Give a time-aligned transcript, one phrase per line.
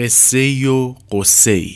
[0.00, 1.74] قصه و قصه ای.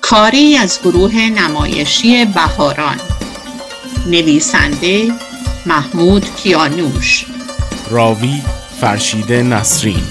[0.00, 3.00] کاری از گروه نمایشی بهاران.
[4.06, 5.12] نویسنده
[5.66, 7.26] محمود کیانوش.
[7.90, 8.42] راوی
[8.80, 10.02] فرشیده نسرین.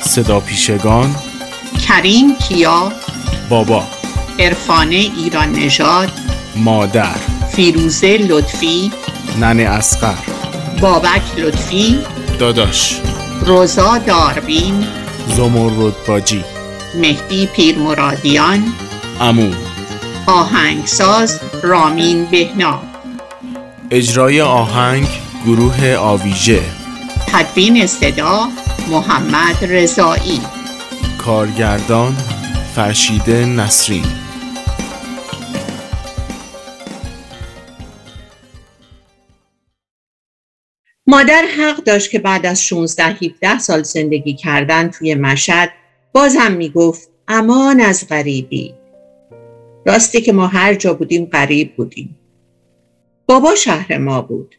[0.00, 1.14] صدا پیشگان
[1.88, 2.92] کریم کیا.
[3.48, 3.84] بابا.
[4.38, 6.12] عرفان ایران نژاد.
[6.56, 7.16] مادر.
[7.52, 8.92] فیروزه لطفی.
[9.40, 10.18] ننه اسقر.
[10.80, 12.00] بابک لطفی.
[12.38, 13.00] داداش.
[13.46, 14.86] روزا داربین
[15.26, 16.44] زمرد باجی
[16.94, 18.64] مهدی پیرمرادیان.
[19.20, 19.50] امو
[20.26, 22.82] آهنگساز رامین بهنا.
[23.90, 25.06] اجرای آهنگ
[25.46, 26.62] گروه آویژه.
[27.26, 28.48] تدوین صدا
[28.90, 30.40] محمد رضایی.
[31.18, 32.16] کارگردان
[32.74, 34.04] فرشیده نسرین
[41.14, 45.70] مادر حق داشت که بعد از 16 17 سال زندگی کردن توی مشهد
[46.12, 48.74] بازم می‌گفت امان از غریبی.
[49.86, 52.18] راستی که ما هر جا بودیم غریب بودیم.
[53.26, 54.54] بابا شهر ما بود.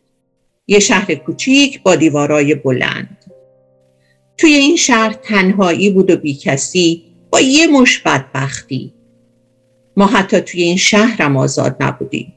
[0.67, 3.25] یه شهر کوچیک با دیوارای بلند.
[4.37, 8.93] توی این شهر تنهایی بود و بیکسی با یه مش بدبختی.
[9.97, 12.34] ما حتی توی این شهرم آزاد نبودیم.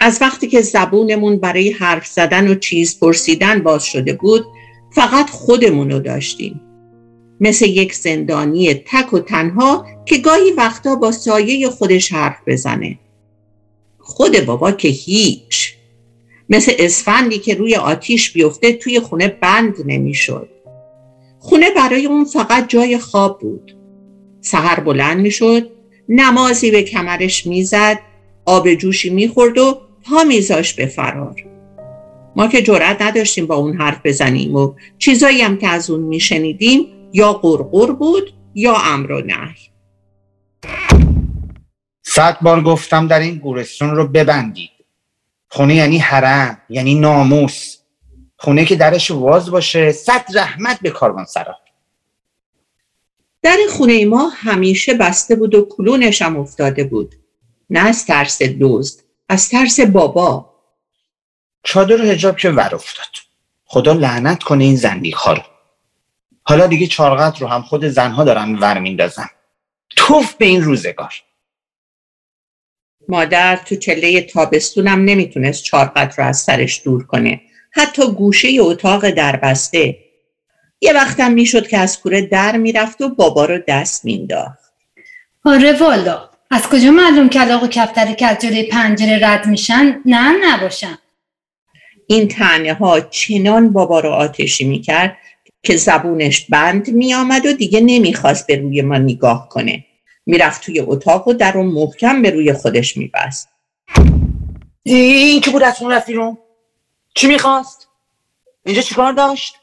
[0.00, 4.46] از وقتی که زبونمون برای حرف زدن و چیز پرسیدن باز شده بود
[4.92, 6.60] فقط خودمون رو داشتیم.
[7.40, 12.98] مثل یک زندانی تک و تنها که گاهی وقتا با سایه خودش حرف بزنه.
[13.98, 15.74] خود بابا که هیچ.
[16.48, 20.48] مثل اسفندی که روی آتیش بیفته توی خونه بند نمی‌شد.
[21.38, 23.76] خونه برای اون فقط جای خواب بود.
[24.40, 25.70] سهر بلند می‌شد
[26.08, 27.98] نمازی به کمرش می‌زد
[28.44, 31.44] آب جوشی می‌خورد و پا میذاش به فرار.
[32.36, 36.86] ما که جرأت نداشتیم با اون حرف بزنیم و چیزایی هم که از اون میشنیدیم
[37.12, 39.70] یا قرقر بود یا امر و نهی.
[42.02, 44.70] صد بار گفتم در این گورستون رو ببندید.
[45.48, 47.76] خونه یعنی حرم یعنی ناموس.
[48.36, 51.56] خونه که درش واز باشه صد رحمت به کاروان سرا.
[53.42, 57.14] در خونه ما همیشه بسته بود و کلونش هم افتاده بود.
[57.70, 60.54] نه از ترس دزد از ترس بابا.
[61.62, 63.06] چادر و حجاب که ور افتاد.
[63.64, 65.42] خدا لعنت کنه این زندیق ها رو.
[66.42, 69.28] حالا دیگه چارقت رو هم خود زنها دارن ور میندازن.
[69.96, 71.14] توف به این روزگار.
[73.08, 77.40] مادر تو چله تابستونم نمی‌تونست چارقت رو از سرش دور کنه.
[77.70, 79.98] حتی گوشه اتاق دربسته.
[80.80, 84.72] یه وقتم می‌شد که از کوره در می‌رفت و بابا رو دست مینداخت
[85.44, 86.30] آره والا.
[86.50, 90.98] از کجا معلوم کلاق و کفتری که از جلوی پنجره رد میشن؟ نه نباشن
[92.06, 95.16] این تنه ها چنان بابا رو آتشی می‌کرد
[95.62, 99.84] که زبونش بند میآمد و دیگه نمی‌خواست به روی ما نگاه کنه.
[100.26, 103.48] می‌رفت توی اتاق و در رو محکم به روی خودش میبست.
[104.82, 106.38] این که بود از اون رفت بیرون؟
[107.14, 107.88] چی می‌خواست؟
[108.66, 109.54] اینجا چیکار داشت؟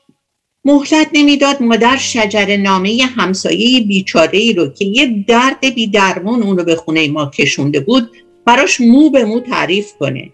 [0.65, 1.61] مهلت نمی‌داد.
[1.61, 6.75] مادر شجر نامه همسایه بیچاره ای رو که یه درد بی درمون اون رو به
[6.75, 8.09] خونه ما کشونده بود
[8.45, 10.29] براش مو به مو تعریف کنه.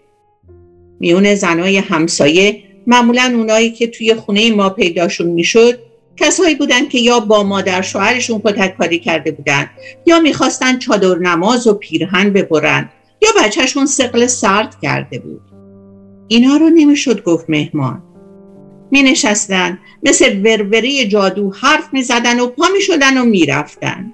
[1.00, 5.78] میون زنای همسایه معمولا اونایی که توی خونه ما پیداشون می‌شد
[6.16, 9.70] کسایی بودن که یا با مادر شوهرشون کتک کاری کرده بودن
[10.06, 12.90] یا می‌خواستن چادر نماز و پیرهن ببرن
[13.22, 15.40] یا بچهشون سقل سرد کرده بود.
[16.28, 18.02] اینا رو نمی‌شد گفت مهمان.
[18.90, 24.12] می نشستن مثل وروری جادو حرف می زدن و پا می شدن و می رفتن.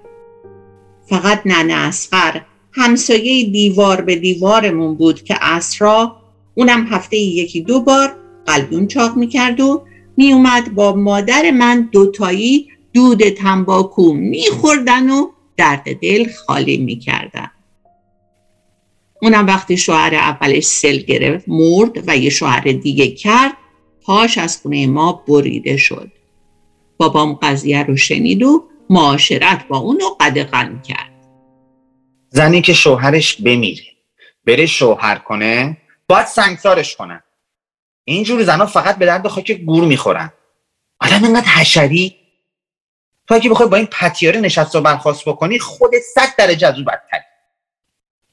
[1.08, 2.40] فقط ننه اسقر
[2.72, 6.16] همسایه دیوار به دیوارمون بود که اسرا
[6.54, 9.82] اونم هفته یکی دو بار قلبون چاق می کرد و
[10.16, 16.98] می اومد با مادر من دوتایی دود تنباکو می خوردن و درد دل خالی می
[16.98, 17.50] کردن.
[19.22, 23.52] اونم وقتی شوهر اولش سل گرفت مرد و یه شوهر دیگه کرد
[24.04, 26.12] پاش از خونه ما بریده شد.
[26.96, 31.26] بابام قضیه رو شنید و معاشرت با اونو قدغن کرد.
[32.28, 33.84] زنی که شوهرش بمیره.
[34.46, 35.76] بره شوهر کنه
[36.08, 37.22] باید سنگسارش کنن.
[38.04, 40.32] اینجور زنها فقط به درد خاک گور می‌خورن.
[41.00, 42.16] آدم اینقدر حشری؟
[43.28, 46.84] تو اگه بخوای با این پتیاره نشست و برخواست بکنی خود صد درجه از او
[46.84, 47.24] بدتری.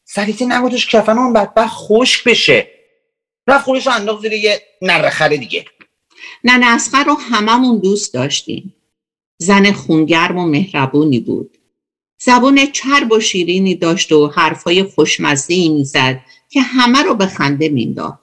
[0.03, 2.67] سریتی نگوتش کفن اون بدبخت خشک بشه.
[3.47, 5.65] رفت خودش رو انداخت زیر یه نرخره دیگه.
[6.43, 8.75] ننه اسقر رو هممون دوست داشتیم.
[9.37, 11.57] زن خونگرم و مهربونی بود.
[12.21, 16.19] زبون چرب و شیرینی داشت و حرفای خوشمزه می‌زد
[16.49, 18.19] که همه رو به خنده مینداخت.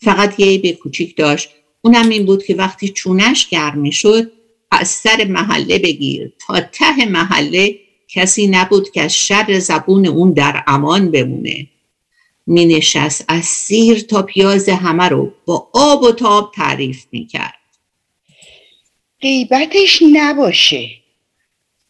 [0.00, 1.50] فقط یه عیب کوچیک داشت.
[1.82, 4.32] اونم این بود که وقتی چونش گرم می‌شد
[4.70, 6.32] از سر محله بگیر.
[6.46, 7.78] تا ته محله
[8.08, 11.66] کسی نبود که از شر زبون اون در امان بمونه.
[12.46, 17.54] می نشست از سیر تا پیاز همه رو با آب و تاب تعریف می کرد
[19.20, 20.88] غیبتش نباشه.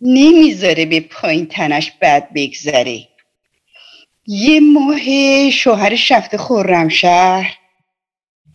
[0.00, 3.08] نمی‌ذاره به پایین تنش بد بگذره.
[4.26, 7.58] یه ماه شوهرش رفته خرمشهر.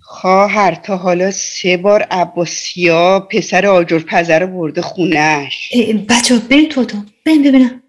[0.02, 5.74] خواهر تا حالا سه بار عباسیا پسر آجر پزر برده خونش
[6.10, 7.84] بچه بریم تو تو بریم ببینم.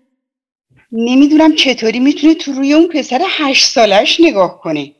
[0.93, 4.93] نمی‌دونم چطوری می‌تونه تو روی اون پسر هشت سالش نگاه کنه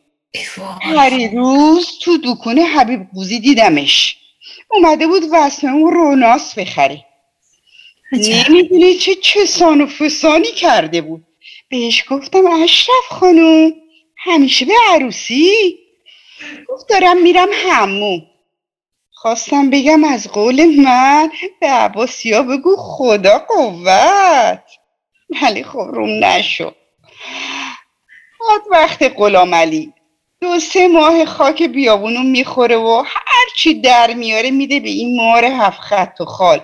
[0.83, 4.17] هر روز تو دکونه حبیب قوزی دیدمش.
[4.71, 7.05] اومده بود واسه اون روناس بخره.
[8.13, 11.27] نمی‌دونه چه چسان و فسانی کرده بود.
[11.69, 13.73] بهش گفتم اشرف خانم
[14.17, 15.79] همیشه به عروسی؟
[16.69, 18.21] گفت دارم میرم همو
[19.13, 24.65] خواستم بگم از قول من به عباسیا بگو خدا قوت.
[25.43, 26.73] ولی خب روم نشو
[28.41, 29.93] حد وقت غلام علی.
[30.41, 35.81] دو سه ماه خاک بیابونو می‌خوره و هرچی در میاره میده به این مار هفت
[35.81, 36.61] خط و خال.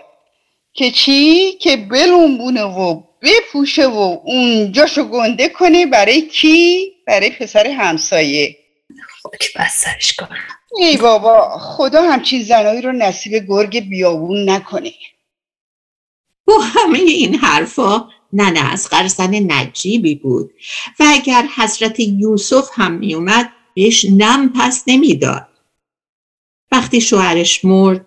[0.72, 8.56] که چی؟ که بلونبونه و بپوشه و اونجاشو گنده کنه برای کی؟ برای پسر همسایه.
[9.22, 10.38] خاک بسترش کنم
[10.78, 14.92] ای بابا خدا همچین زنایی رو نصیب گرگ بیابون نکنه.
[16.46, 20.50] با همه این حرفا ننه از زن نجیبی بود.
[21.00, 25.48] و اگر حضرت یوسف هم میومد بهش نم پس نمی‌داد.
[26.72, 28.06] وقتی شوهرش مرد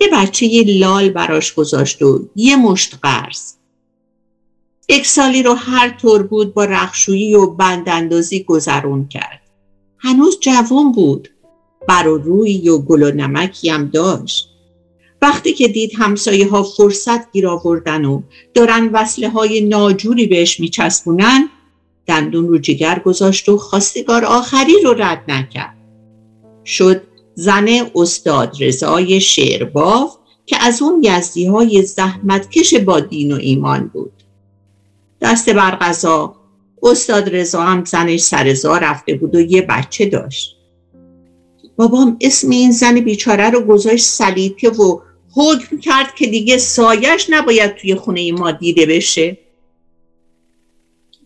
[0.00, 3.54] یه بچه یه لال براش گذاشت و یه مشت قرض
[4.88, 9.40] یک سالی رو هر طور بود با رخشویی و بنداندازی گذرون کرد.
[9.98, 11.28] هنوز جوان بود.
[11.88, 14.49] بر و روی و گل و نمکی هم داشت.
[15.22, 18.22] وقتی که دید همسایه ها فرصت گیر آوردن و
[18.54, 21.48] دارن وصله های ناجوری بهش میچسبونن
[22.06, 25.76] دندون رو جگر گذاشت و خواستگار آخری رو رد نکرد.
[26.64, 27.02] شد
[27.34, 34.12] زن استاد رضای شعرباف که از اون یزدی های زحمتکش با دین و ایمان بود.
[35.20, 36.36] دست بر غذا
[36.82, 40.56] استاد رضا هم زنش سرزا رفته بود و یه بچه داشت.
[41.76, 45.00] بابام اسم این زن بیچاره رو گذاشت سلیته و
[45.34, 49.38] حکم کرد که دیگه سایش نباید توی خونه ما دیده بشه.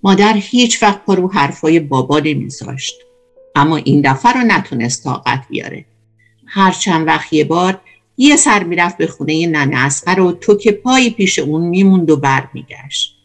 [0.03, 2.95] مادر هیچ وقت پا رو حرفای بابا نمیذاشت.
[3.55, 5.85] اما این دفعه رو نتونست طاقت بیاره.
[6.47, 7.81] هر چند وقت یه بار
[8.17, 12.17] یه سر می‌رفت به خونه ننه اسقر و تو که پایی پیش اون میموند و
[12.17, 13.17] بر میگشت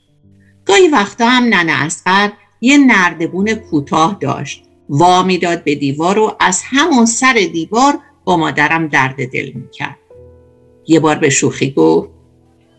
[0.65, 2.29] گاهی وقتا هم ننه اسقر
[2.61, 4.63] یه نردبون کوتاه داشت.
[4.89, 9.97] وا می‌داد به دیوار و از همون سر دیوار با مادرم درد دل می‌کرد.
[10.89, 12.09] یه بار به شوخی گفت.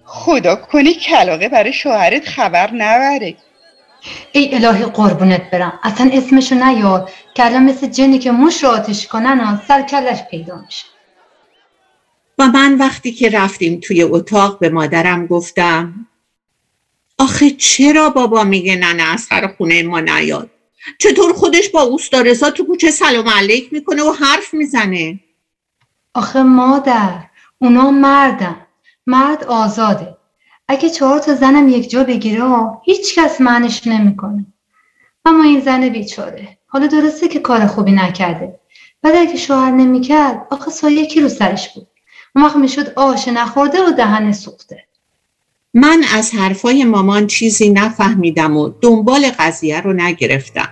[0.04, 3.36] خدا کنی کلاقه برای شوهرت خبر نبره.
[4.32, 5.78] ای الهی قربونت برم.
[5.82, 10.60] اصلا اسمشو نیار که الان مثل جنی که موش رو آتش کنن سر کلش پیدا
[10.66, 10.84] میشه.
[12.38, 16.06] و من وقتی که رفتیم توی اتاق به مادرم گفتم
[17.18, 20.50] آخه چرا بابا میگه ننه از سر خونه ما نیاد؟
[20.98, 25.20] چطور خودش با اوستا تو کوچه سلام علیک می‌کنه و حرف می‌زنه؟
[26.14, 27.29] آخه مادر
[27.62, 28.56] اونا مردن.
[29.06, 30.16] مرد آزاده.
[30.68, 32.44] اگه چهار تا زنم یک جا بگیره
[32.84, 34.46] هیچ کس معنیش نمی‌کنه.
[35.24, 36.58] اما این زن بیچاره.
[36.66, 38.60] حالا درسته که کار خوبی نکرده.
[39.02, 41.86] بعد اگه شوهر نمی‌کرد آخه سایه کی رو سرش بود.
[42.36, 44.84] اون وقت می‌شد آش نخورده و دهن سوخته.
[45.74, 50.68] من از حرفای مامان چیزی نفهمیدم و دنبال قضیه رو نگرفتم.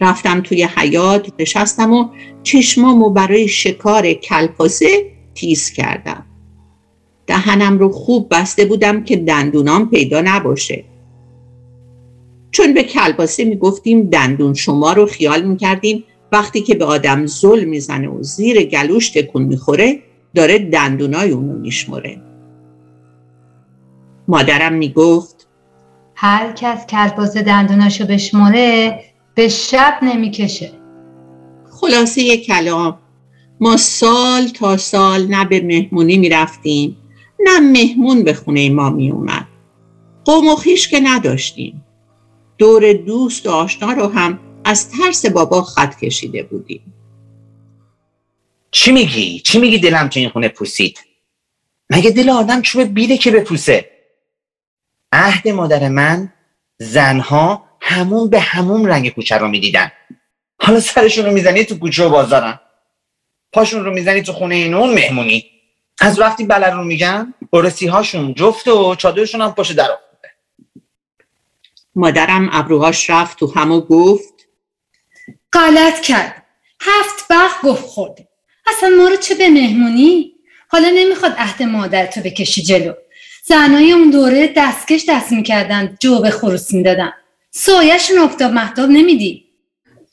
[0.00, 2.08] رفتم توی حیات نشستم و
[2.42, 6.24] چشمامو برای شکار کلپاسه تیز کردم.
[7.26, 10.84] دهنم رو خوب بسته بودم که دندونام پیدا نباشه.
[12.50, 18.08] چون به کلباسه می‌گفتیم دندون شما رو خیال می‌کردیم وقتی که به آدم زل می‌زنه
[18.08, 19.98] و زیر گلوش تکون می‌خوره
[20.34, 22.20] داره دندونای اونو میشمره
[24.28, 25.48] مادرم می‌گفت
[26.14, 29.00] هر کس کلباسه دندوناشو بشمره
[29.34, 30.70] به شب نمی‌کشه.
[31.70, 32.98] خلاصه کلام
[33.60, 36.96] ما سال تا سال نه به مهمونی می‌رفتیم
[37.40, 39.46] نه مهمون به خونه ما می اومد
[40.24, 41.84] قوم و خیش که نداشتیم.
[42.58, 46.94] دور دوست و آشنا رو هم از ترس بابا خط کشیده بودیم.
[48.70, 51.00] چی میگی؟ چی میگی دلم تو این خونه پوسید؟
[51.90, 53.90] مگه دل آدم چوب بیده که بپوسه؟
[55.12, 56.32] عهد مادر من
[56.78, 59.92] زنها همون به همون رنگ کوچه رو می‌دیدن.
[60.60, 62.60] حالا سرشون رو می‌زنی تو کوچه و بازارن.
[63.56, 65.44] پاشون رو می‌زنی تو خونه این اون مهمونی.
[66.00, 69.88] از وقتی بلرون میگن برسی هاشون جفته و چادرشون هم پشت در
[71.94, 74.34] مادرم ابروهاش رفت تو هم و گفت
[75.52, 76.42] غلط کرد.
[76.80, 78.28] هفت وقت گفت خورده.
[78.66, 80.32] اصلا ما رو چه به مهمونی؟
[80.68, 82.92] حالا نمی‌خواد عهد مادر تو بکشی جلو.
[83.44, 87.12] زنای اون دوره دستکش دست می‌کردن جو به خروس می‌دادن.
[87.50, 89.45] سایهشون افتاب محتاب نمیدی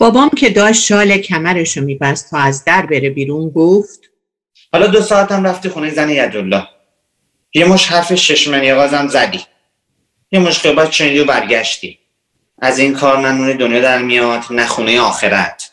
[0.03, 3.99] بابام که داشت شال کمرشو میبست تا از در بره بیرون گفت
[4.71, 6.67] حالا دو ساعتم رفتی خونه زن یدالله.
[7.53, 9.39] یه مش حرف ششمنی غازم زدی.
[10.31, 11.99] یه مش خیابت چنیدی و برگشتی.
[12.61, 15.71] از این کار نه نون دنیا در میاد نه خونه آخرت.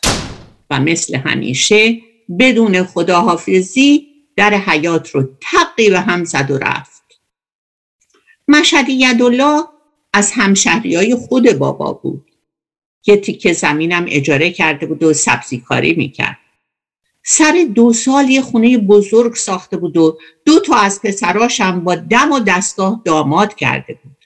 [0.69, 1.97] و مثل همیشه
[2.39, 4.07] بدون خداحافظی
[4.37, 7.03] در حیات رو تقی به هم زد و رفت.
[8.47, 9.63] مشهد یدالله
[10.13, 12.30] از همشهری های خود بابا بود.
[13.05, 16.37] یه تیکه زمینم اجاره کرده بود و سبزی کاری می‌کرد.
[17.23, 22.31] سر دو سال یه خونه بزرگ ساخته بود و دو تا از پسراشم با دم
[22.31, 24.17] و دستگاه داماد کرده بود.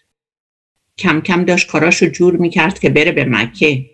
[0.98, 3.86] کم کم داشت کاراشو جور می‌کرد که بره به مکه.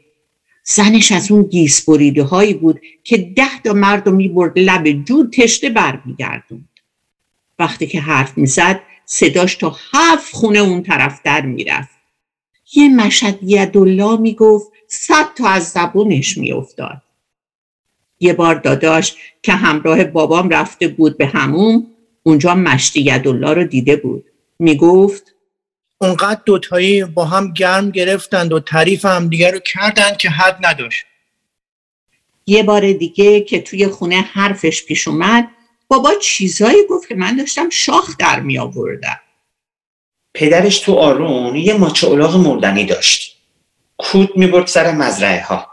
[0.64, 5.30] زنش از اون گیس بریده هایی بود که ده تا مرد رو می‌برد لب جور
[5.34, 6.70] تشته برمیگردوند.
[7.60, 12.02] وقتی که حرف می‌زد صداش تا هفت خونه اون طرف در می‌رفت.
[12.74, 17.02] یه مشهد یدالله می‌گفت صد تا از زبونش میافتاد.
[18.20, 21.88] یه بار داداش که همراه بابام رفته بود به هموم
[22.24, 24.26] اونجا مشتی یدالله رو دیده بود.
[24.60, 25.36] می‌گفت
[25.98, 31.06] اونقدر دوتایی با هم گرم گرفتند و تعریف هم دیگر رو کردند که حد نداشت.
[32.46, 35.48] یه بار دیگه که توی خونه حرفش پیش اومد
[35.88, 39.20] بابا چیزایی گفت که من داشتم شاخ در می آوردم
[40.34, 43.41] پدرش تو آرون یه ماچه اولاغ مردنی داشت.
[44.02, 45.68] کود می‌برد سر مزرعه ها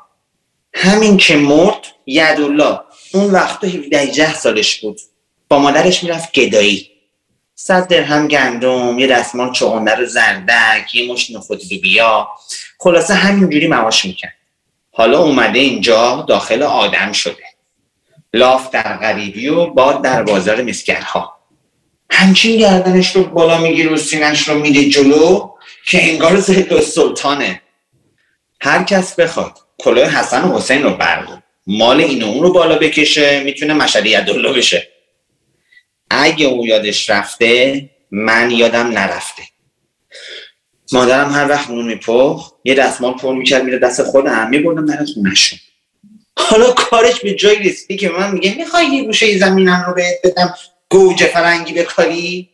[0.75, 2.81] همین که مرد یدالله
[3.15, 5.01] اون وقتا 17 سالش بود.
[5.49, 6.91] با مادرش می‌رفت گدایی.
[7.55, 12.29] صد درهم گندم یه دستمال چغنده رو زردک یه مش نخودی بیا
[12.79, 14.35] خلاصه همینجوری معاش می‌کرد.
[14.93, 17.45] حالا اومده اینجا داخل آدم شده.
[18.35, 21.39] لاف در غریبی و باد در بازار مسکرها.
[22.11, 25.51] همچین گردنش رو بالا می‌گیره و سینش رو میده جلو
[25.87, 27.63] که انگار زهد سلطانه.
[28.61, 29.59] هر کس بخواد.
[29.79, 34.53] کلاه حسن و حسین رو بردار مال این اون رو بالا بکشه می‌تونه مشهد یدالله
[34.53, 34.89] بشه.
[36.11, 39.43] اگه او یادش رفته من یادم نرفته.
[40.93, 45.59] مادرم هر وقت نون میپخت یه دستمال پر می‌کرد میره دست خودم میبردم در خونشون
[46.37, 50.55] حالا کارش به جای رسیدی که من میگه می‌خوای یه گوشه زمینم رو بهت بدم
[50.89, 52.51] گوجه فرنگی بکاری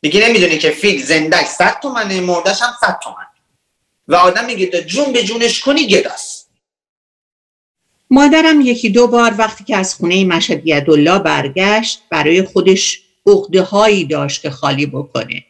[0.00, 3.29] دیگه نمی‌دونی که فیل زندک صد تومنه مردش هم صد تومن
[4.10, 6.50] و آدم میگه جون به جونش کنی گداست
[8.10, 14.04] مادرم یکی دو بار وقتی که از خونه مشهد یدالله برگشت برای خودش اقده هایی
[14.04, 15.44] داشت که خالی بکنه.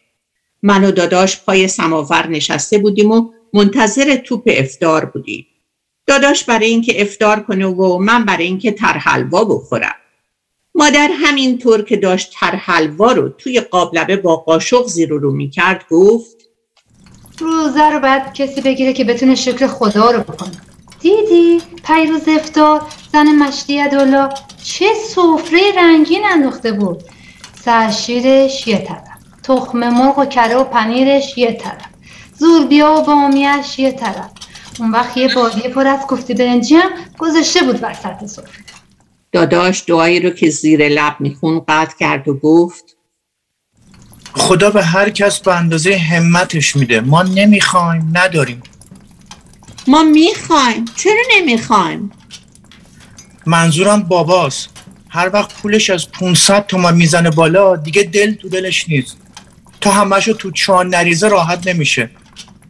[0.62, 5.46] من و داداش پای سماور نشسته بودیم و منتظر توپ افتار بودیم.
[6.06, 9.96] داداش برای اینکه افتار کنه و من برای اینکه تر حلوا بخورم.
[10.74, 16.39] مادر همینطور که داشت تر حلوا رو توی قابلمه با قاشق زیر رو می‌کرد گفت
[17.40, 20.50] روزه رو باید کسی بگیره که بتونه شکر خدا رو بکنه.
[21.00, 22.82] دیدی؟ پیروز افتار
[23.12, 24.28] زن مشتی دولا
[24.62, 27.02] چه سفره رنگین انداخته بود.
[27.64, 29.10] سرشیرش یه طرف
[29.42, 31.90] تخم مرغ و کره و پنیرش یه طرف
[32.38, 34.30] زوربیا و بامیش یه طرف.
[34.80, 38.64] اون وقت یه بادیه پر از گفتی برنجی هم گذاشته بود وسط سفره.
[39.32, 42.96] داداش دعایی رو که زیر لب میخون قطع کرد و گفت
[44.32, 47.00] خدا به هر کس به اندازه همتش میده.
[47.00, 48.62] ما نمی‌خوایم نداریم.
[49.86, 50.84] ما می‌خوایم.
[50.96, 52.10] چرا نمی‌خوایم؟
[53.46, 54.68] منظورم باباست.
[55.08, 59.16] هر وقت پولش از 500 تومن می‌زنه بالا دیگه دل تو دلش نیست.
[59.80, 62.10] تا همشو تو چان نریزه راحت نمیشه.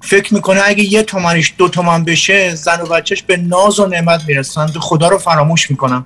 [0.00, 4.24] فکر می‌کنه اگه یه تومنش دو تومن بشه زن و بچهش به ناز و نعمت
[4.28, 6.04] می‌رسند خدا رو فراموش می‌کنم.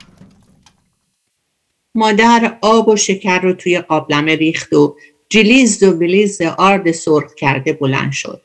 [1.94, 4.96] مادر آب و شکر رو توی قابلمه ریخت و
[5.34, 8.42] جلیز و بلیز آرد سرخ کرده بلند شد.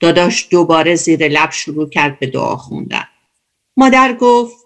[0.00, 3.04] داداش دوباره زیر لب شروع کرد به دعا خوندن.
[3.76, 4.56] مادر گفت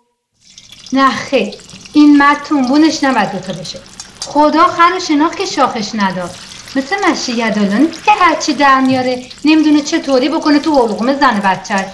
[0.92, 1.54] نه خیر
[1.92, 3.78] این مرد تنبونش نباید دوتا بشه.
[4.20, 6.30] خدا خر شناخت که شاخش نداد.
[6.76, 11.86] مثل مشی یدالا نیست که هرچی در میاره نمی‌دونه چطوری بکنه تو حلقوم زن بچه.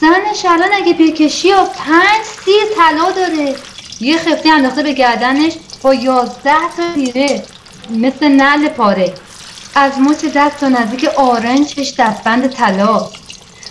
[0.00, 3.56] زنش الان اگه بکشی یا پنج سی طلا داره.
[4.00, 5.52] یه خفتی انداخته به گردنش
[5.82, 7.44] با یازده تا دیره.
[7.90, 9.14] مثل نل پاره.
[9.74, 13.08] از مچ دست تا نزدیک آرنجش دستبند طلا.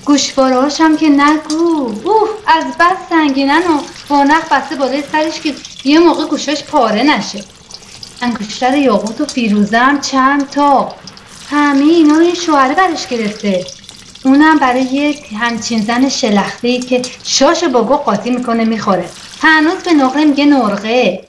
[0.05, 1.93] گوشوارهاش هم که نگو.
[2.03, 5.53] اوه از بس سنگینن و بانخ بسته بالای سرش که
[5.83, 7.43] یه موقع گوشاش پاره نشه.
[8.21, 10.95] انگشتر یاقوت و فیروزم چند تا.
[11.49, 13.65] همه اینا رو یه شوهره برش گرفته.
[14.25, 19.09] اونم برای یک همچین زن شلخته که شاش بابا قاطی می‌کنه می‌خوره.
[19.41, 21.27] هنوز به نقره میگه نرغه.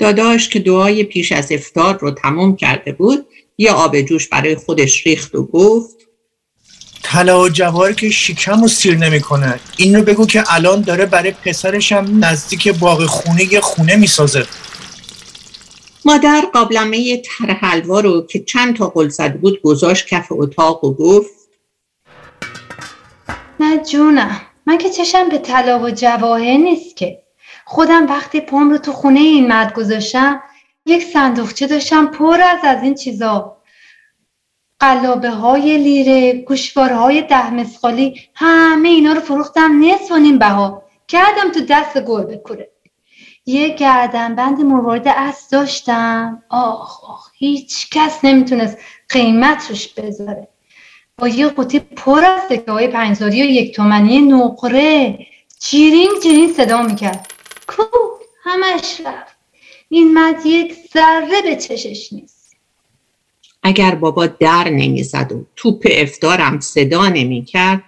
[0.00, 3.26] داداش که دعای پیش از افتار رو تمام کرده بود
[3.58, 5.96] یه آب جوش برای خودش ریخت و گفت
[7.02, 9.60] طلا و جواهر که شکم رو سیر نمی‌کنه.
[9.76, 14.46] این رو بگو که الان داره برای پسرشم نزدیک باغ خونه یه خونه می‌سازه.
[16.04, 20.94] مادر قابلمه تر حلوا رو که چند تا قل زده بود گذاشت کف اتاق و
[20.94, 21.30] گفت
[23.60, 24.40] نه جونم.
[24.66, 27.22] من که چشم به طلا و جواهر نیست که.
[27.72, 30.42] خودم وقتی پام رو تو خونه این مرد گذاشتم
[30.86, 33.56] یک صندوقچه داشتم پر از از این چیزا.
[34.80, 39.84] قلابه های لیره گوشواره های ده مسخالی همه اینا رو فروختم.
[39.84, 40.82] نصف و نیم بها.
[41.08, 42.70] کردم تو دست گربه کوره
[43.46, 46.42] یه گردنبند مورد از داشتم.
[46.48, 50.48] آخ آخ هیچ کس نمی‌تونست قیمت روش بذاره.
[51.18, 55.18] با یه قوطی پر از سکه های پنجزاری و یک تومنی نقره.
[55.60, 57.39] جیرین جیرین صدا می‌کرد.
[57.70, 57.82] کو
[58.42, 59.36] همش رفت.
[59.90, 62.56] مرد یک ذره به چشش نیست.
[63.62, 67.82] اگر بابا در نمی‌زد و توپ افتارم صدا نمی‌کرد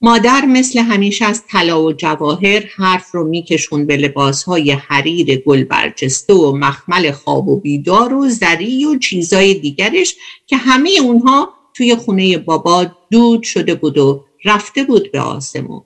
[0.00, 6.34] مادر مثل همیشه از طلا و جواهر حرف رو میکشون به لباسهای حریر گل برجسته
[6.34, 10.16] و مخمل خواب و بیدار و زری و چیزای دیگرش
[10.46, 15.82] که همه اونها توی خونه بابا دود شده بود و رفته بود به آسمون.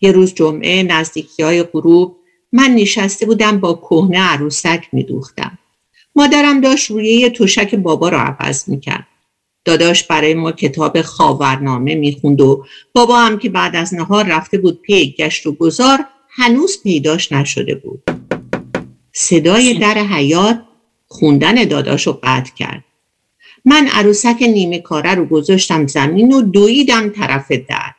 [0.00, 2.16] یه روز جمعه نزدیکی های غروب
[2.52, 5.58] من نشسته بودم با کهنه عروسک میدوختم.
[6.16, 9.06] مادرم داشت روی یه تشک بابا رو عوض می‌کرد.
[9.64, 14.82] داداش برای ما کتاب خاورنامه می‌خوند و بابا هم که بعد از نهار رفته بود
[14.82, 18.02] پی گشت و گذار هنوز پیداش نشده بود.
[19.12, 20.62] صدای در حیات
[21.06, 22.84] خوندن داداش رو قطع کرد.
[23.64, 27.97] من عروسک نیمه کاره رو گذاشتم زمین و دویدم طرف در.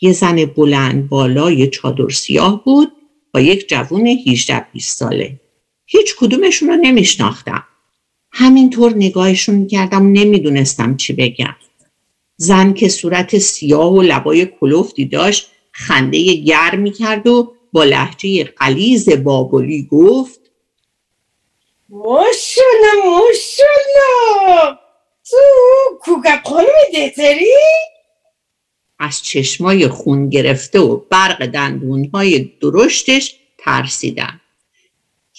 [0.00, 2.92] یه زن بلند بالای چادر سیاه بود
[3.34, 5.40] با یک جوون 18 20 ساله.
[5.86, 7.64] هیچ کدومشون رو نمیشناختم.
[8.32, 11.56] همینطور نگاهشون می‌کردم نمی‌دونستم چی بگم.
[12.36, 19.08] زن که صورت سیاه و لبای کلوفتی داشت خنده گرم می‌کرد و با لحجه قلیز
[19.08, 20.40] بابلی گفت
[21.88, 24.78] ماشالله ماشالله
[25.30, 25.36] تو
[26.00, 27.54] کوکا خانم دهتری؟
[29.00, 34.40] از چشمای خون گرفته و برق دندونهای درشتش ترسیدم.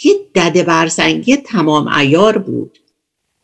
[0.03, 2.79] یه دده برزنگی تمام ایار بود.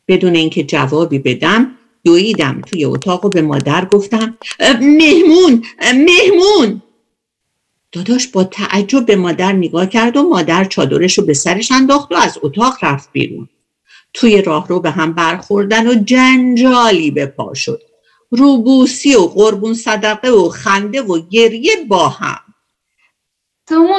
[0.07, 1.71] بدون اینکه جوابی بدم
[2.03, 4.37] دویدم توی اتاق و به مادر گفتم
[4.81, 6.81] مهمون مهمون!
[7.91, 12.15] داداش با تعجب به مادر نگاه کرد و مادر چادرش رو به سرش انداخت و
[12.15, 13.49] از اتاق رفت بیرون.
[14.13, 17.81] توی راه رو به هم برخوردن و جنجالی به پا شد.
[18.29, 22.39] روبوسی و قربون صدقه و خنده و گریه با هم.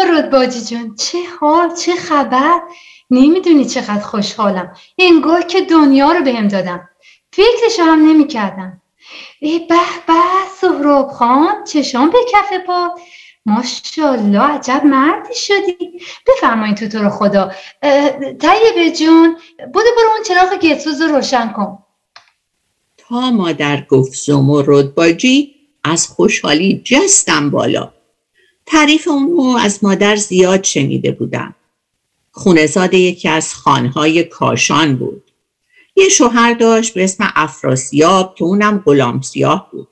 [0.08, 2.60] رود باجی جان چه حال چه خبر؟
[3.10, 4.76] نمی‌دونی چقدر خوشحالم.
[4.98, 6.88] انگار که دنیا رو بهم دادم.
[7.32, 8.82] فکرش هم نمی کردم
[9.40, 9.74] ای به
[10.06, 10.14] به
[10.60, 12.90] سهراب خان چشام به کف پا.
[13.46, 16.00] ماشاءالله عجب مردی شدی.
[16.26, 17.52] بفرمایید تو تو رو خدا.
[18.40, 19.38] طیبه جون
[19.72, 21.78] بودو برو اون چراغ گتسوز رو روشن کن.
[23.10, 27.92] مادر گفت زمرد باجی از خوشحالی جستم بالا.
[28.66, 31.54] تعریف اونو از مادر زیاد شنیده بودم.
[32.30, 35.30] خونزاد یکی از خانهای کاشان بود.
[35.96, 39.88] یه شوهر داشت به اسم افراسیاب که اونم غلام سیاه بود.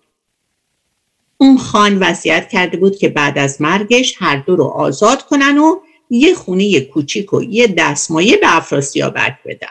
[1.39, 5.77] اون خان وصیت کرده بود که بعد از مرگش هر دو رو آزاد کنن و
[6.11, 9.69] یه خونه کوچیک و یه دستمایه به افراسیابک بدن.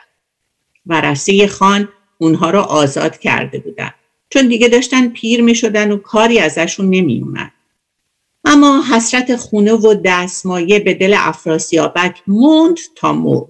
[0.85, 3.91] ورسه خان اونها رو آزاد کرده بودن
[4.29, 7.51] چون دیگه داشتن پیر می شدن و کاری ازشون نمی اومد.
[8.45, 13.47] اما حسرت خونه و دستمایه به دل افراسیابک موند تا مرد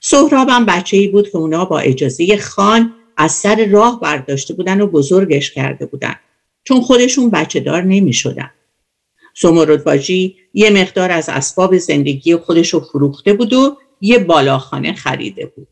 [0.00, 4.86] سهرابم بچه ای بود که اونا با اجازه خان از سر راه برداشته بودن و
[4.86, 6.14] بزرگش کرده بودن
[6.64, 8.50] چون خودشون بچه دار نمی شدن.
[10.54, 15.68] یه مقدار از اسباب زندگی خودش رو فروخته بود و یه بالاخانه خریده بود.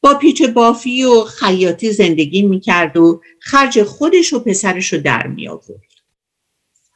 [0.00, 5.48] با پیچ بافی و خیاطی زندگی می‌کرد و خرج خودش و پسرش رو در می
[5.48, 5.82] آورد.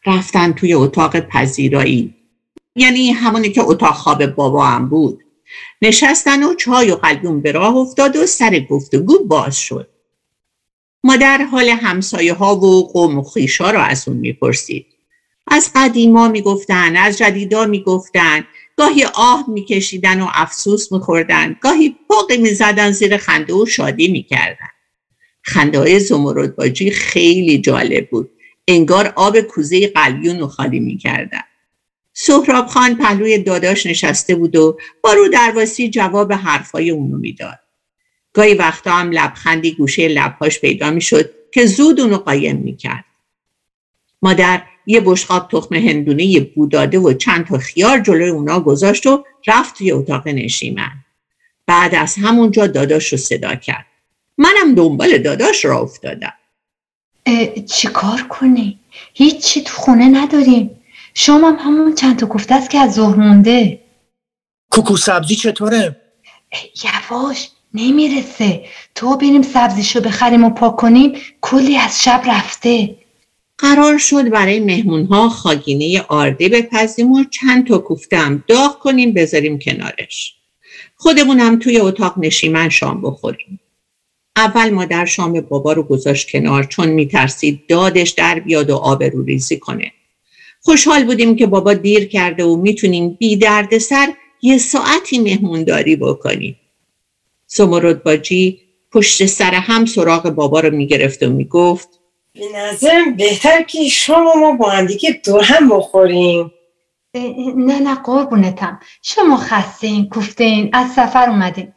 [0.07, 2.15] رفتن توی اتاق پذیرایی
[2.77, 5.25] یعنی همونی که اتاق خواب بابا هم بود.
[5.83, 9.88] نشستن و چای و قلیون به راه افتاد و سر گفتگو باز شد.
[11.05, 14.87] مادر حال همسایه ها و قوم و خیشا را از اون می‌پرسید.
[15.47, 18.45] از قدیما می‌گفتن از جدیدا می‌گفتن
[18.77, 24.69] گاهی آه میکشیدن و افسوس میخوردن گاهی پاقی می‌زدن زیر خنده و شادی می‌کردن.
[25.43, 28.31] خنده های زمرد باجی خیلی جالب بود.
[28.69, 31.43] انگار آب کوزه قلیون رو خالی می‌کردن.
[32.15, 37.59] سهراب خان پهلوی داداش نشسته بود و با رو درواسی جواب حرفای اونو می‌داد.
[38.33, 43.05] گاهی وقتا هم لبخندی گوشه لبهاش پیدا می‌شد که زود اونو قایم می‌کرد.
[44.23, 49.79] مادر یه بشقاب تخم هندونه بوداده و چند تا خیار جلوی اونا گذاشت و رفت
[49.79, 50.92] توی اتاق نشیمن.
[51.66, 53.87] بعد از همونجا داداش رو صدا کرد.
[54.38, 56.33] منم دنبال داداش را افتادم.
[57.66, 58.79] چی کار کنی؟
[59.14, 60.71] هیچی تو خونه نداریم.
[61.14, 63.81] شما هم همون چند تا گفته است که از ظهر مونده.
[64.71, 66.01] کوکو سبزی چطوره؟
[66.85, 68.64] یواش نمی‌رسه.
[68.95, 72.95] تو بریم سبزیشو بخریم و پاک کنیم کلی از شب رفته.
[73.59, 79.59] قرار شد برای مهمون ها خاگینه آرده بپزیم و چند تا کوفتم داغ کنیم بذاریم
[79.59, 80.35] کنارش.
[80.97, 83.61] خودمون هم توی اتاق نشیمن شام بخوریم.
[84.37, 89.25] اول مادر شام بابا رو گذاشت کنار چون میترسید دادش در بیاد و آب رو
[89.25, 89.93] ریزی کنه.
[90.61, 94.12] خوشحال بودیم که بابا دیر کرده و می‌تونیم بی درد سر
[94.43, 96.57] یه ساعتی مهمونداری بکنیم.
[97.47, 98.61] سمرد باجی
[98.93, 101.88] پشت سر هم سراغ بابا رو می‌گرفت و می‌گفت
[102.35, 106.53] به نظرم بهتر که شما ما با هم دیگه دور هم بخوریم.
[107.57, 108.81] نه نه قربونتم.
[109.03, 111.73] شما خستین کوفتین از سفر اومدین.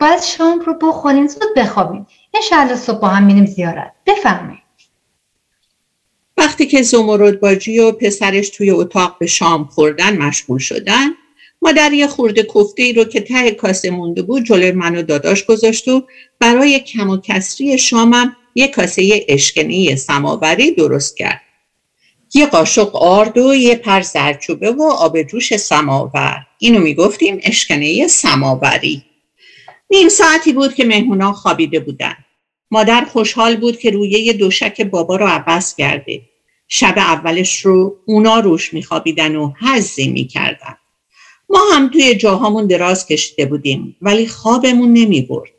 [0.00, 2.06] باید شام رو بخورین زود بخوابین.
[2.34, 3.92] انشالله صبح با هم میریم زیارت.
[4.06, 4.60] بفرمایید.
[6.36, 11.08] وقتی که زمرد باجی و پسرش توی اتاق به شام خوردن مشغول شدن
[11.62, 15.44] مادر یه خورده کفته ای رو که ته کاسه مونده بود جلوی من و داداش
[15.44, 16.06] گذاشت و
[16.38, 21.40] برای کم و کسری شامم یه کاسه اشکنی سماوری درست کرد.
[22.34, 26.46] یه قاشق آرد و یه پر زرچوبه و آب جوش سماور.
[26.58, 29.02] اینو می‌گفتیم اشکنه سماوری.
[29.90, 32.16] نیم ساعتی بود که مهمونا خوابیده بودن.
[32.70, 36.22] مادر خوشحال بود که روی یه دوشک بابا رو عوض کرده.
[36.68, 40.76] شب اولش رو اونا روش میخوابیدن و حزی می‌کردن.
[41.48, 45.50] ما هم توی جاهامون دراز کشیده بودیم ولی خوابمون نمی برد.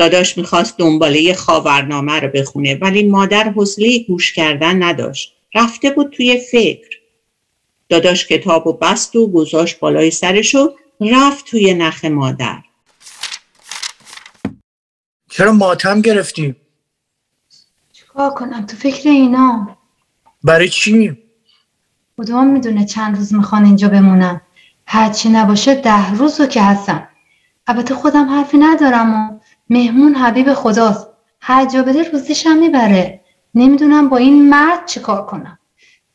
[0.00, 5.36] داداش می‌خواست دنباله خاورنامه رو بخونه ولی مادر حوصله گوش کردن نداشت.
[5.54, 6.88] رفته بود توی فکر.
[7.88, 12.62] داداش کتاب و بست و گذاشت بالای سرش و رفت توی نخ مادر.
[15.30, 16.56] چرا ماتم گرفتیم؟
[17.92, 19.76] چیکار کنم تو فکر اینا
[20.44, 21.18] برای چی؟
[22.16, 24.40] خدا می‌دونه چند روز می‌خوان اینجا بمونم
[24.86, 27.08] هرچی نباشه ده روز رو که هستم
[27.66, 29.39] البته خودم حرفی ندارم و
[29.70, 31.06] مهمون حبیب خداست.
[31.40, 33.20] هر جا بده روزشم می‌بره.
[33.54, 35.58] نمی‌دونم با این مرد چی کار کنم.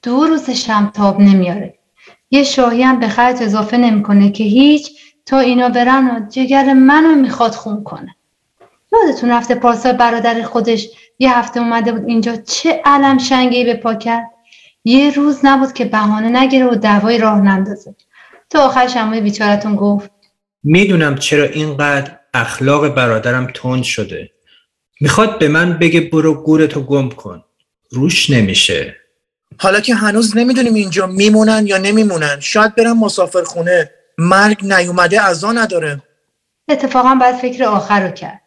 [0.03, 1.79] دو روزشم تاب نمیاره.
[2.31, 4.91] یه شاهی هم به خرج اضافه نمی‌کنه که هیچ
[5.25, 8.15] تا اینا برن و جگر منو می‌خواد خون کنه.
[8.93, 10.89] یادتون رفته پارسال برادر خودش
[11.19, 14.25] یه هفته اومده بود اینجا چه علم شنگی به پا کرد.
[14.83, 17.95] یه روز نبود که بهانه نگیره و دعوای راه نندازه
[18.49, 20.11] تا آخر شمای بیچارتون گفت
[20.63, 24.29] می‌دونم چرا اینقدر اخلاق برادرم تند شده.
[25.01, 27.43] می‌خواد به من بگه برو گورتو گم کن.
[27.91, 28.95] روش نمیشه.
[29.59, 32.39] حالا که هنوز نمی‌دونیم اینجا میمونن یا نمیمونن.
[32.39, 36.01] شاید برم مسافر خونه مرگ نیومده ازا نداره.
[36.69, 38.41] اتفاقا باید فکر آخر رو کرد.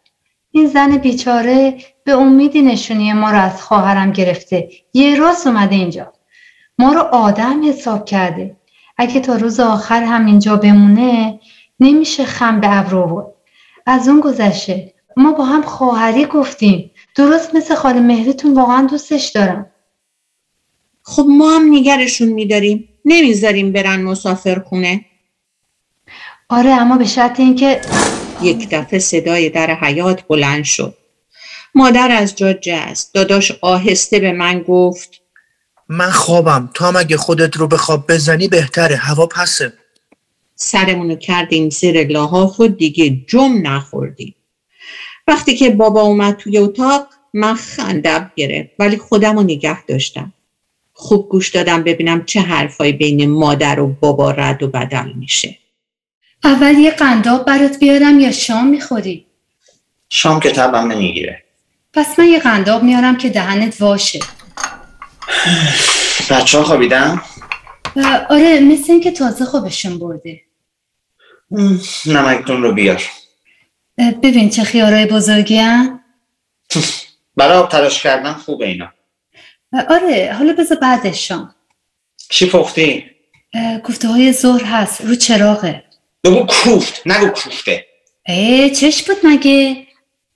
[0.51, 4.69] این زن بیچاره به امیدی نشونی ما رو از خواهرم گرفته.
[4.93, 6.13] یه راست اومده اینجا.
[6.79, 8.55] ما رو آدم حساب کرده.
[8.97, 11.39] اگه تا روز آخر هم اینجا بمونه
[11.79, 13.33] نمیشه خم به ابرو
[13.89, 14.93] از اون گذشته.
[15.17, 16.91] ما با هم خواهری گفتیم.
[17.15, 19.65] درست مثل خاله مهرتون واقعا دوستش دارم.
[21.03, 22.89] خب ما هم نگرشون میداریم.
[23.05, 25.05] نمی‌ذاریم برن مسافر خونه.
[26.49, 27.81] آره اما به شرط اینکه
[28.41, 30.97] یک دفعه صدای در حیات بلند شد.
[31.75, 33.13] مادر از جا جست.
[33.13, 35.09] داداش آهسته به من گفت
[35.87, 36.69] من خوابم.
[36.73, 38.95] تو هم اگه خودت رو به خواب بزنی بهتره.
[38.95, 39.73] هوا پسه.
[40.61, 44.35] سرمونو کردیم زیر لاحاف و دیگه جم نخوردیم.
[45.27, 50.33] وقتی که بابا اومد توی اتاق من خندم گرفت ولی خودم رو نگه داشتم.
[50.93, 55.57] خوب گوش دادم ببینم چه حرفایی بین مادر و بابا رد و بدل میشه.
[56.43, 59.25] اول یه قنداب برات بیارم یا شام می‌خوری؟
[60.09, 61.43] شام که تبم نمی‌گیره.
[61.93, 64.19] پس من یه قنداب میارم که دهنت واشه.
[66.29, 67.21] بچه ها خوابیدن؟
[68.29, 70.41] آره مثل اینکه تازه خوابشون برده.
[72.05, 73.03] نمکتون رو بیار.
[73.97, 76.03] ببین چه خیارای بزرگی هم
[77.35, 78.93] برای آب تلاش کردن خوبه اینا.
[79.89, 81.55] آره حالا بذار بعد شام.
[82.29, 83.05] چی پختی؟
[83.83, 85.83] کوفته های ظهر هست رو چراغه.
[86.23, 87.85] بگو کوفت نگو کوفته.
[88.25, 89.87] ای چش بود مگه؟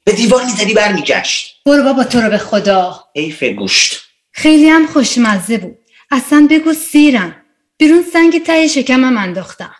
[0.03, 1.61] به دیوار می‌زدی برمیگشت.
[1.65, 3.03] برو بابا تو رو به خدا.
[3.15, 4.01] حیف گوشت.
[4.31, 5.77] خیلی هم خوشمزه بود.
[6.11, 7.35] اصلا بگو سیرم.
[7.77, 9.75] بیرون سنگ ته شکمم انداختم.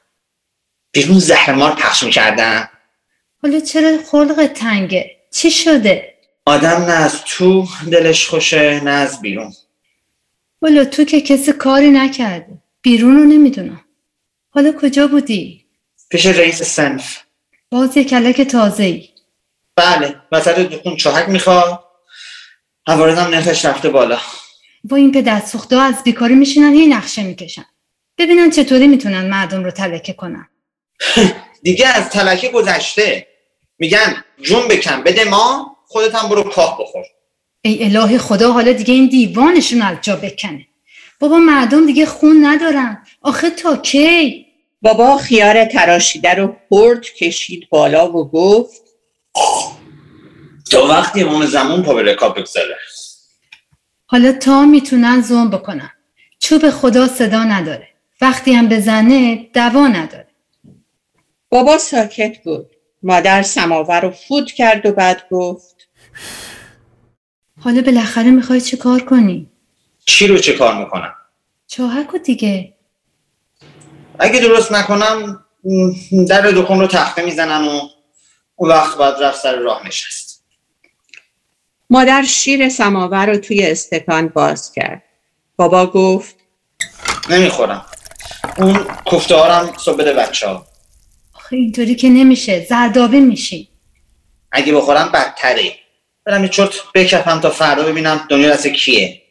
[0.93, 2.69] بیرون زهرمار پخش می‌کردن؟
[3.43, 6.13] حالا چرا خلق تنگه؟ چی شده؟
[6.45, 9.53] آدم نه از تو دلش خوشه نه از بیرون.
[10.62, 12.58] حالا تو که کسی کاری نکرده.
[12.82, 13.82] بیرون رو نمی‌دونم.
[14.49, 15.65] حالا کجا بودی؟
[16.10, 17.19] پیش رئیس سنف.
[17.71, 19.10] باز یه کلک تازه ای
[19.75, 21.84] بله وسط دکون چاهک می‌خواد.
[22.88, 24.19] هم نرخش رفته بالا.
[24.84, 27.65] با این پدر سوخته از بیکاری میشینن هی نقشه می‌کشن.
[28.17, 30.47] ببینن چطوری می‌تونن مردم رو تلکه کنن.
[31.63, 33.28] دیگه از تلکه گذشته.
[33.80, 37.04] میگن جون بکن بده ما خودت هم برو کاه بخور.
[37.62, 40.68] ای اله خدا حالا دیگه این دیوانشون از جا بکنه.
[41.20, 43.04] بابا مردم دیگه خون ندارن.
[43.22, 44.46] آخه تا کی؟
[44.82, 48.82] بابا خیار تراشیده رو پرد کشید بالا و گفت
[50.72, 52.78] تا وقتی امام زمان پا به رکاب بگذاره.
[54.06, 55.92] حالا تا می‌تونن زوم بکنن.
[56.39, 57.89] چوب خدا صدا نداره.
[58.22, 60.23] وقتی هم بزنه دوا نداره.
[61.54, 62.76] بابا ساکت بود.
[63.04, 65.88] مادر سماور رو فوت کرد و بعد گفت
[67.62, 69.50] حالا بالاخره می‌خوای چه کار کنی؟
[70.06, 71.13] چی رو چه کار می‌کنم؟
[71.68, 72.74] چاهک دیگه.
[74.20, 75.46] اگه درست نکنم
[76.28, 77.82] در دکان رو تخته می‌زنم و
[78.56, 80.44] اون وقت باید رفت سر راه نشست.
[81.89, 85.04] مادر شیر سماور رو توی استکان باز کرد.
[85.56, 86.36] بابا گفت
[87.30, 87.86] نمی‌خورم.
[88.58, 90.73] اون کفته هارم صبح بده بچه ها
[91.58, 92.66] اینطوری که نمیشه.
[92.70, 93.70] زردابه میشی.
[94.52, 95.72] اگه بخورم بدتره.
[96.26, 99.22] برم یه چرت بکفم تا فردا ببینم دنیا دست کیه.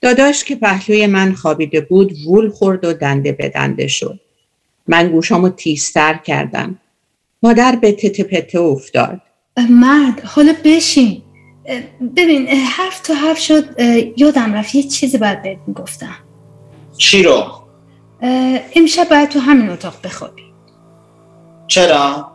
[0.00, 4.20] داداش که پهلوی من خوابیده بود وول خورد و دنده به دنده شد.
[4.86, 6.78] من گوشامو تیزتر کردم.
[7.42, 9.20] مادر به تته پته افتاد.
[9.70, 11.22] مرد حالا بشین.
[12.16, 13.80] ببین حرف تو حرف شد
[14.16, 16.16] یادم رفت یه چیزی باید بهت می‌گفتم.
[16.96, 17.44] چی رو؟
[18.76, 20.45] امشب باید تو همین اتاق بخوابی.
[21.68, 22.32] چرا؟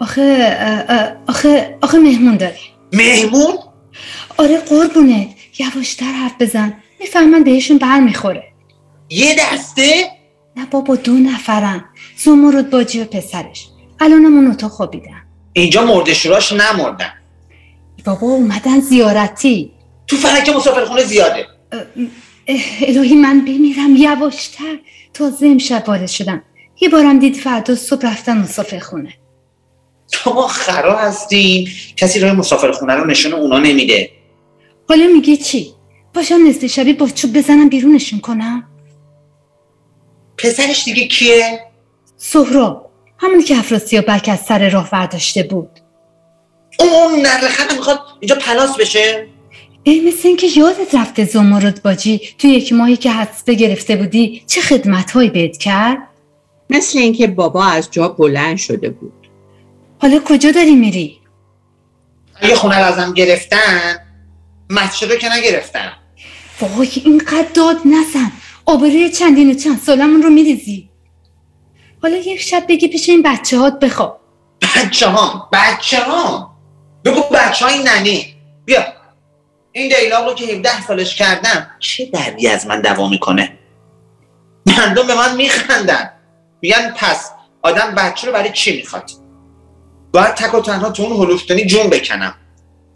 [0.00, 0.56] آخه
[1.28, 2.60] آخه آخه مهمون داری
[2.92, 3.58] مهمون؟
[4.38, 6.74] آره قربونت یواشتر حرف بزن.
[7.00, 8.44] می‌فهمن بهشون بر می‌خوره
[9.10, 10.10] یه دسته؟
[10.56, 11.84] نه بابا دو نفرن.
[12.16, 13.68] زمرد باجی و پسرش.
[14.00, 15.22] الانم اون اتاق خوابیدن.
[15.52, 17.12] اینجا مردشوراش نمردن.
[18.04, 19.72] بابا اومدن زیارتی.
[20.06, 21.46] تو فلک مسافرخونه زیاده.
[22.80, 24.78] الهی من بمیرم یواشتر.
[25.14, 26.42] تازه امشب وارد شدم.
[26.80, 29.14] یه بارم دید فردا صبح رفتن مسافرخونه
[30.12, 34.10] تو ما خرا هستیم کسی راه مسافرخونه رو نشون اونا نمیده
[34.88, 35.74] حالا میگه چی؟
[36.14, 38.64] باشم نصف شبی با چوب بزنم بیرونشون کنم؟
[40.38, 41.60] پسرش دیگه کیه؟
[42.16, 45.70] سهراب همونی که بک از سر راه برداشته بود
[46.78, 49.26] اون نرخه می‌خواد اینجا پلاس بشه؟
[49.82, 54.60] ای مثل اینکه یادت رفته زمرد باجی تو یک ماهی که حدس گرفته بودی چه
[54.60, 55.98] خدمت هایی بهت کرد؟
[56.70, 59.28] مثل اینکه بابا از جا بلند شده بود.
[59.98, 61.20] حالا کجا داری میری؟
[62.34, 63.96] اگه خونه ازم گرفتن
[64.70, 65.92] مسجد که نگرفتن.
[66.60, 68.32] وای اینقدر داد نزن.
[68.66, 70.90] آبروی چندین و چند سالمون رو میریزی.
[72.02, 74.20] حالا یک شب بگی پیش این بچه هات بخواب.
[74.76, 76.56] بچه ها بچه ها
[77.04, 78.34] بگو بچه های ننی.
[78.64, 78.84] بیا.
[79.72, 83.58] این دیلاغ رو که 17 سالش کردم چه دردی از من دوا می‌کنه؟
[84.66, 86.10] مردم به من میخندن.
[86.62, 87.30] میگن پس
[87.62, 89.10] آدم بچه رو برای چی می‌خواد؟
[90.12, 92.34] باید تک و تنها تو اون هلوفتانی جون بکنم.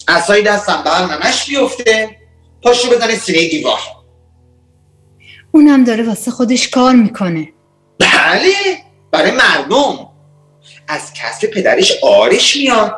[0.09, 2.16] اصایی دستم بغل نمش بیفته
[2.62, 3.79] پاشو بزنه سینه دیوار.
[5.53, 7.53] اونم داره واسه خودش کار می‌کنه.
[7.99, 8.53] بله
[9.11, 10.09] برای مردم.
[10.88, 12.97] از کسب پدرش آرش میاد.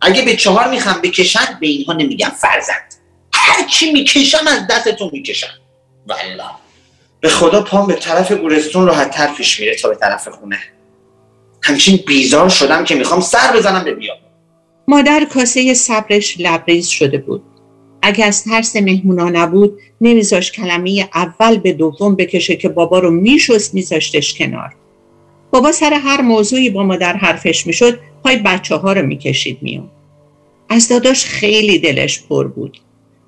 [0.00, 2.94] اگه به چهار می‌خوام بکشن به اینها نمیگم فرزند.
[3.32, 5.58] هرچی می‌کشم از دستتون می‌کشم.
[6.06, 6.44] والله.
[7.20, 10.58] به خدا پام به طرف گورستون راحت تر پیش میره تا به طرف خونه.
[11.62, 14.16] همچین بیزار شدم که می‌خوام سر بزنم به بیام
[14.88, 17.42] مادر کاسه صبرش لبریز شده بود.
[18.02, 23.74] اگه از ترس مهمونا نبود نمیذاش کلمه اول به دوم بکشه که بابا رو میشست
[23.74, 24.74] میذاشتش کنار.
[25.50, 29.90] بابا سر هر موضوعی با مادر حرفش می‌شد پای بچه ها رو می‌کشید میون.
[30.68, 32.78] از داداش خیلی دلش پر بود.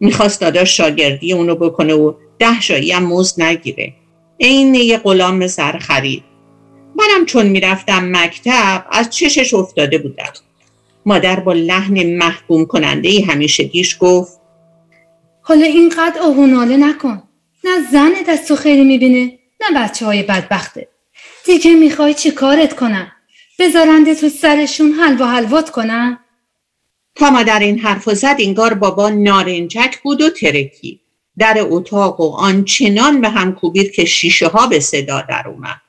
[0.00, 3.92] می‌خواست داداش شاگردی اونو بکنه و ده جایی هم مزد نگیره.
[4.40, 6.24] عین یه غلام زر خرید.
[6.96, 10.32] منم چون می‌رفتم مکتب از چشش افتاده بودم.
[11.06, 14.40] مادر با لحن محکوم کننده همیشه گیش گفت
[15.42, 17.22] حالا اینقدر آهوناله نکن.
[17.64, 20.88] نه زنت از تو خیلی می‌بینه نه بچه های بدبخته.
[21.46, 23.12] دیگه می‌خوای چی کارت کنم؟
[23.58, 26.18] بذارنده تو سرشون حلوا حلوات کنم
[27.14, 31.00] تا مادر این حرف زد انگار بابا نارنجک بود و ترکی.
[31.40, 35.80] در اتاق و آنچنان به هم کوبید که شیشه ها به صدا در اومد.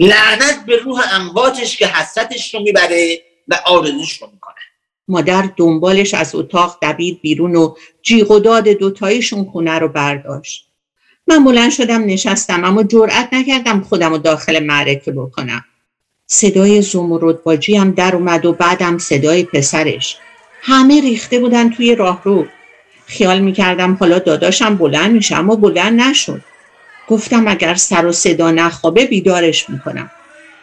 [0.00, 4.54] لعنت به روح امواتش که حسرتش رو می‌بره و آرزوش رو می‌کنه.
[5.08, 10.66] مادر دنبالش از اتاق دوید بیرون و جیغ و داد دوتایشون خونه رو برداشت.
[11.26, 15.64] من بلند شدم نشستم اما جرأت نکردم خودم رو داخل معرکه بکنم.
[16.26, 20.16] صدای زمرد باجی هم در اومد و بعدم صدای پسرش.
[20.62, 22.46] همه ریخته بودن توی راهرو.
[23.10, 26.40] خیال می‌کردم حالا داداشم بلند میشه اما بلند نشد.
[27.08, 30.10] گفتم اگر سر و صدا نخوابه بیدارش می‌کنم.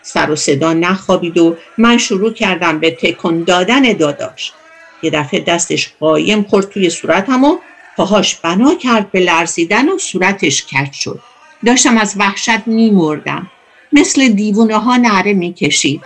[0.01, 4.53] سر و صدا نخوابید و من شروع کردم به تکن دادن داداش.
[5.01, 7.57] یه دفعه دستش قایم خورد توی صورتم و
[7.97, 11.19] پاهاش بنا کرد به لرزیدن و صورتش کج شد.
[11.65, 13.51] داشتم از وحشت میمردم.
[13.91, 16.01] مثل دیوونه ها نره می‌کشید.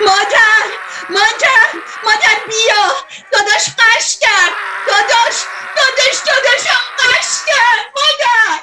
[0.00, 0.68] مادر
[1.10, 1.68] مادر
[2.04, 2.92] مادر بیا!
[3.32, 4.52] داداش قش کرد!
[4.86, 5.57] داداش!
[5.76, 8.60] داداش داداشم قش کرد مادر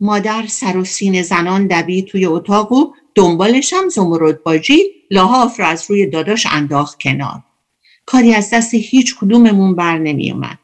[0.00, 5.66] مادر سر و سین زنان دوید توی اتاق و دنبالش هم زمرد باجی لاحاف را
[5.66, 7.42] از روی داداش انداخت کنار
[8.06, 10.58] کاری از دست هیچ کدوممون بر نمی اومد.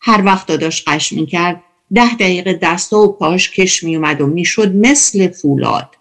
[0.00, 1.62] هر وقت داداش قش می کرد
[1.94, 5.96] ده دقیقه دستا و پاش کش می اومد و می‌شد مثل فولاد.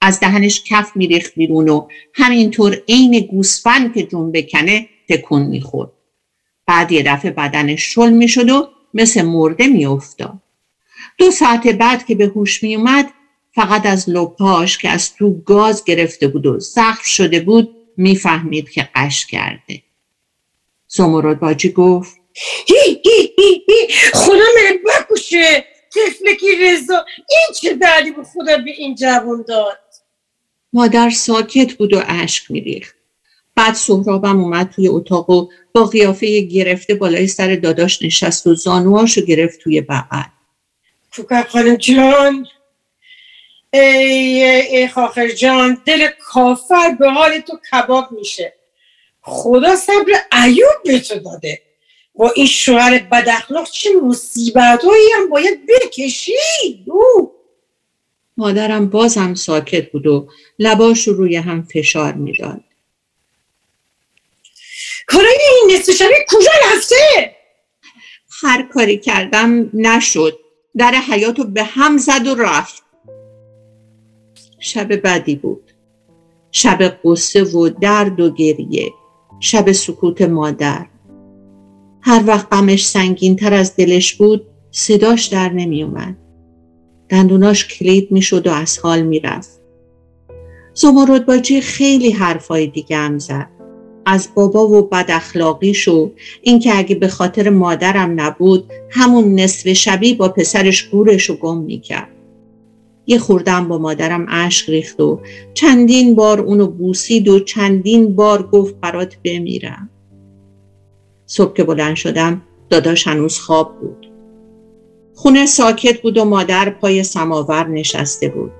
[0.00, 5.90] از دهنش کف میریخت بیرون و همینطور عین گوسفند که جون بکنه تکون می‌خورد.
[6.66, 10.38] بعد یه دفعه بدنش شل می‌شد و مثل مرده میافتاد.
[11.18, 13.10] دو ساعت بعد که به هوش میومد
[13.54, 18.88] فقط از لپاش که از تو گاز گرفته بود و زخم شده بود می‌فهمید که
[18.94, 19.82] قش کرده.
[20.88, 22.16] زمرد باجی گفت
[22.66, 28.70] هی هی هی هی خدا من بکشه تفلکی رضا این چه دردی به خدا به
[28.70, 29.78] این جوان داد
[30.72, 32.96] مادر ساکت بود و اشک میریخت
[33.54, 39.20] بعد سهرابم اومد توی اتاق و با قیافه گرفته بالای سر داداش نشست و زانوهاشو
[39.20, 40.22] گرفت توی بغل.
[41.16, 42.46] کوکر خانم جان
[43.72, 44.44] ای
[44.76, 48.52] ای خاخر جان دل کافر به حال تو کباب میشه.
[49.20, 50.12] خدا صبر
[50.44, 51.62] ایوب به تو داده.
[52.14, 54.84] با این شوهر بد اخلاق چه مصیبت
[55.16, 56.32] هم باید بکشی؟
[56.86, 57.32] او
[58.36, 62.64] مادرم بازم ساکت بود و لباش رو روی هم فشار می‌داد.
[65.06, 67.34] کارای این نصف شبی کجا رفته
[68.42, 70.38] هر کاری کردم نشد
[70.76, 72.82] در حیاتو به هم زد و رفت
[74.58, 75.70] شب بدی بود
[76.50, 78.92] شب قصه و درد و گریه
[79.40, 80.86] شب سکوت مادر
[82.00, 86.16] هر وقت غمش سنگین تر از دلش بود صداش در نمی اومد.
[87.08, 89.60] دندوناش کلید می شد و از حال می رفت.
[90.74, 93.53] زمرد باجی خیلی حرفای دیگه هم زد.
[94.06, 96.10] از بابا و بد اخلاقیش و
[96.42, 102.08] اینکه اگه به خاطر مادرم نبود همون نصف شبی با پسرش گورش رو گم می‌کرد.
[103.06, 105.20] یه خوردم با مادرم اشک ریخت و
[105.54, 109.90] چندین بار اونو بوسید و چندین بار گفت برات بمیرم.
[111.26, 114.10] صبح که بلند شدم داداش هنوز خواب بود.
[115.14, 118.50] خونه ساکت بود و مادر پای سماور نشسته بود.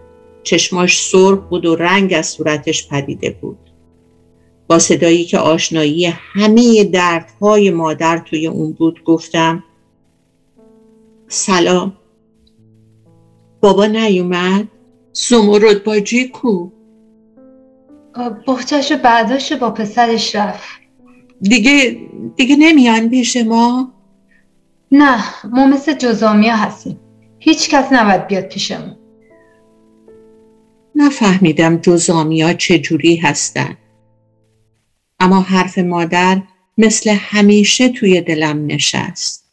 [0.42, 3.63] چشماش سرخ بود و رنگ از صورتش پدیده بود.
[4.66, 9.64] با صدایی که آشنایی همه دردهای مادر توی اون بود گفتم
[11.29, 11.96] سلام
[13.61, 14.68] بابا نیومد؟
[15.12, 16.70] سمرد باجی کو؟
[18.46, 20.68] بختش و بعداش با پسرش رفت
[21.40, 22.00] دیگه
[22.37, 23.92] دیگه نمیان پیش ما؟
[24.92, 27.00] نه ما مثل جزامیا هستیم
[27.38, 28.96] هیچ کس نباید بیاد پیشمون
[30.94, 33.77] نفهمیدم جزامیا چجوری هستن
[35.25, 36.43] اما حرف مادر
[36.79, 39.43] مثل همیشه توی دلم نشست.